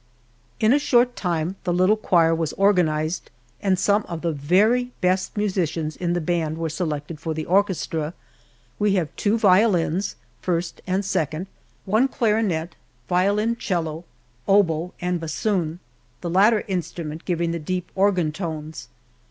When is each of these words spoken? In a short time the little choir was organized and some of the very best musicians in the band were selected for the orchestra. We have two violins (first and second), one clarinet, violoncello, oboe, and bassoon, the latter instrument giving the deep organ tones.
In 0.59 0.73
a 0.73 0.79
short 0.79 1.15
time 1.15 1.57
the 1.63 1.71
little 1.71 1.95
choir 1.95 2.33
was 2.33 2.53
organized 2.53 3.29
and 3.61 3.77
some 3.77 4.01
of 4.07 4.21
the 4.21 4.31
very 4.31 4.89
best 4.99 5.37
musicians 5.37 5.95
in 5.95 6.13
the 6.13 6.19
band 6.19 6.57
were 6.57 6.69
selected 6.69 7.19
for 7.19 7.35
the 7.35 7.45
orchestra. 7.45 8.15
We 8.79 8.95
have 8.95 9.15
two 9.15 9.37
violins 9.37 10.15
(first 10.41 10.81
and 10.87 11.05
second), 11.05 11.45
one 11.85 12.07
clarinet, 12.07 12.73
violoncello, 13.07 14.03
oboe, 14.47 14.91
and 15.01 15.19
bassoon, 15.19 15.79
the 16.21 16.31
latter 16.31 16.63
instrument 16.67 17.23
giving 17.25 17.51
the 17.51 17.59
deep 17.59 17.91
organ 17.93 18.31
tones. 18.31 18.89